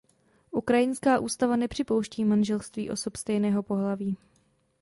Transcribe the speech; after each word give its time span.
Ukrajinská 0.51 1.19
ústava 1.19 1.55
nepřipouští 1.55 2.25
manželství 2.25 2.89
osob 2.89 3.15
stejného 3.15 3.63
pohlaví. 3.63 4.17